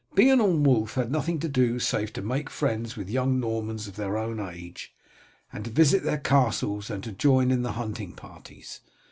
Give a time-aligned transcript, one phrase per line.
[0.15, 3.97] Beorn and Wulf had nothing to do save to make friends with young Normans of
[3.97, 4.95] their own age,
[5.53, 8.81] to visit their castles and to join in the hunting parties.